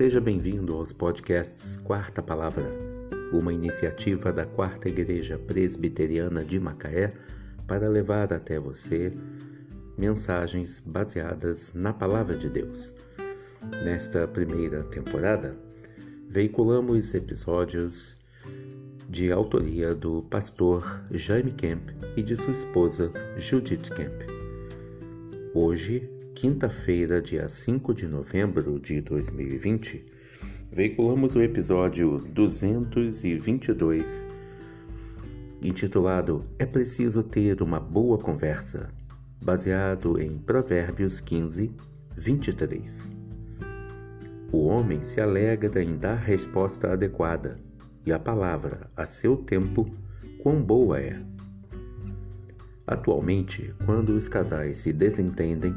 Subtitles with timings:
[0.00, 2.64] Seja bem-vindo aos podcasts Quarta Palavra,
[3.34, 7.12] uma iniciativa da Quarta Igreja Presbiteriana de Macaé
[7.66, 9.12] para levar até você
[9.98, 12.96] mensagens baseadas na Palavra de Deus.
[13.84, 15.54] Nesta primeira temporada,
[16.30, 18.16] veiculamos episódios
[19.06, 24.22] de autoria do pastor Jaime Kemp e de sua esposa Judith Kemp.
[25.52, 30.04] Hoje, quinta-feira, dia 5 de novembro de 2020,
[30.72, 34.26] veiculamos o episódio 222,
[35.60, 38.90] intitulado É Preciso Ter uma Boa Conversa,
[39.42, 41.72] baseado em Provérbios 15,
[42.16, 43.16] 23.
[44.52, 47.58] O homem se alegra em dar resposta adequada,
[48.06, 49.94] e a palavra, a seu tempo,
[50.42, 51.20] quão boa é.
[52.86, 55.74] Atualmente, quando os casais se desentendem,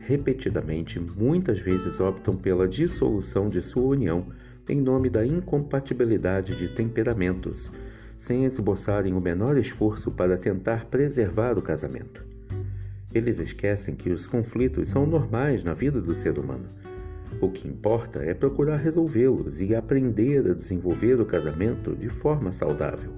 [0.00, 4.26] repetidamente, muitas vezes optam pela dissolução de sua união
[4.68, 7.72] em nome da incompatibilidade de temperamentos,
[8.16, 12.24] sem esboçarem o menor esforço para tentar preservar o casamento.
[13.14, 16.68] Eles esquecem que os conflitos são normais na vida do ser humano.
[17.40, 23.12] O que importa é procurar resolvê-los e aprender a desenvolver o casamento de forma saudável.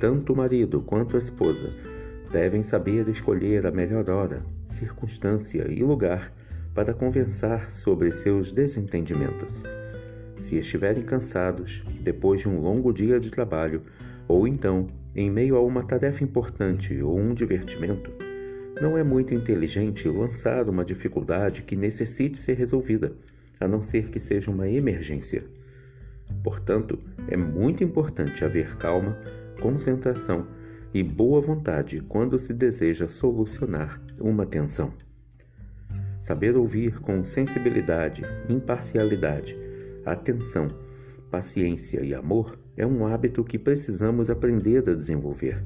[0.00, 1.74] Tanto o marido quanto a esposa
[2.30, 6.32] devem saber escolher a melhor hora, circunstância e lugar
[6.74, 9.62] para conversar sobre seus desentendimentos.
[10.36, 13.82] Se estiverem cansados, depois de um longo dia de trabalho,
[14.28, 18.12] ou então em meio a uma tarefa importante ou um divertimento,
[18.80, 23.12] não é muito inteligente lançar uma dificuldade que necessite ser resolvida,
[23.58, 25.42] a não ser que seja uma emergência.
[26.44, 29.18] Portanto, é muito importante haver calma,
[29.60, 30.46] concentração
[30.92, 34.92] e boa vontade quando se deseja solucionar uma tensão.
[36.20, 39.56] Saber ouvir com sensibilidade, imparcialidade,
[40.04, 40.68] atenção,
[41.30, 45.62] paciência e amor é um hábito que precisamos aprender a desenvolver.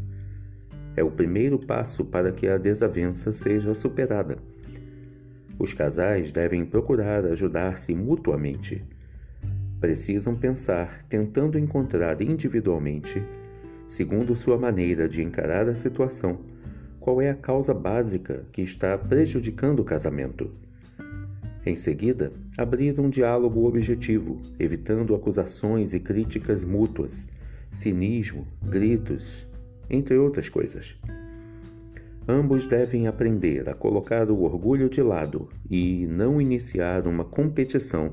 [0.96, 4.38] É o primeiro passo para que a desavença seja superada.
[5.58, 8.84] Os casais devem procurar ajudar-se mutuamente.
[9.80, 13.22] Precisam pensar, tentando encontrar individualmente
[13.86, 16.40] segundo sua maneira de encarar a situação,
[16.98, 20.50] qual é a causa básica que está prejudicando o casamento.
[21.64, 27.28] Em seguida, abrir um diálogo objetivo, evitando acusações e críticas mútuas,
[27.70, 29.46] cinismo, gritos,
[29.88, 30.96] entre outras coisas.
[32.26, 38.12] Ambos devem aprender a colocar o orgulho de lado e não iniciar uma competição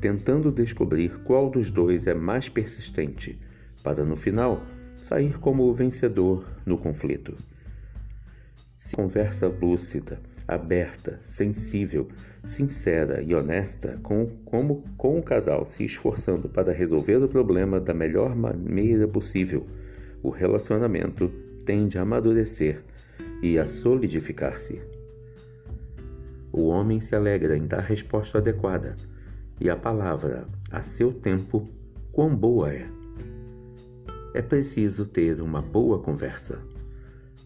[0.00, 3.38] tentando descobrir qual dos dois é mais persistente,
[3.82, 4.60] para no final
[4.98, 7.36] sair como vencedor no conflito.
[8.76, 12.08] Se conversa lúcida, aberta, sensível,
[12.44, 17.92] sincera e honesta, com, como com o casal se esforçando para resolver o problema da
[17.92, 19.66] melhor maneira possível,
[20.22, 21.28] o relacionamento
[21.64, 22.82] tende a amadurecer
[23.42, 24.80] e a solidificar-se.
[26.52, 28.96] O homem se alegra em dar resposta adequada,
[29.60, 31.68] e a palavra, a seu tempo,
[32.12, 32.95] quão boa é
[34.36, 36.60] é preciso ter uma boa conversa.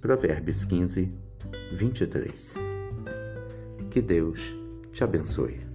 [0.01, 1.15] Provérbios 15,
[1.73, 2.55] 23.
[3.89, 4.53] Que Deus
[4.93, 5.70] te abençoe.